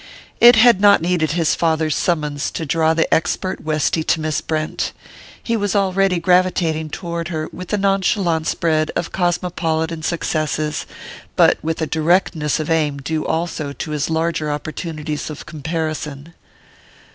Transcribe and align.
It 0.39 0.55
had 0.55 0.81
not 0.81 1.03
needed 1.03 1.33
his 1.33 1.53
father's 1.53 1.95
summons 1.95 2.49
to 2.53 2.65
draw 2.65 2.95
the 2.95 3.13
expert 3.13 3.61
Westy 3.63 4.01
to 4.05 4.19
Miss 4.19 4.41
Brent: 4.41 4.93
he 5.43 5.55
was 5.55 5.75
already 5.75 6.19
gravitating 6.19 6.89
toward 6.89 7.27
her, 7.27 7.47
with 7.53 7.67
the 7.67 7.77
nonchalance 7.77 8.55
bred 8.55 8.89
of 8.95 9.11
cosmopolitan 9.11 10.01
successes, 10.01 10.87
but 11.35 11.59
with 11.63 11.83
a 11.83 11.85
directness 11.85 12.59
of 12.59 12.71
aim 12.71 12.97
due 12.97 13.27
also 13.27 13.73
to 13.73 13.91
his 13.91 14.09
larger 14.09 14.49
opportunities 14.49 15.29
of 15.29 15.45
comparison. 15.45 16.33